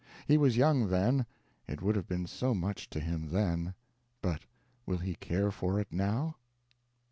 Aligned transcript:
He 0.27 0.35
was 0.35 0.57
young 0.57 0.87
then, 0.87 1.27
it 1.67 1.79
would 1.83 1.95
have 1.95 2.07
been 2.07 2.25
so 2.25 2.55
much 2.55 2.89
to 2.89 2.99
him 2.99 3.29
then; 3.29 3.75
but 4.23 4.45
will 4.87 4.97
he 4.97 5.13
care 5.13 5.51
for 5.51 5.79
it 5.79 5.93
now? 5.93 6.37